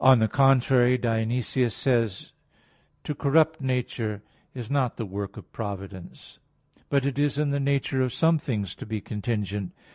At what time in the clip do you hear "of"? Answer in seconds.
5.36-5.52, 8.00-8.14